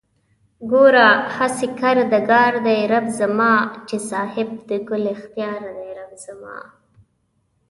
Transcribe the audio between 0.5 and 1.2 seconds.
گوره